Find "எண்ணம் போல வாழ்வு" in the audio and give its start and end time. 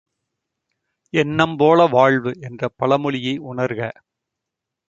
1.13-2.33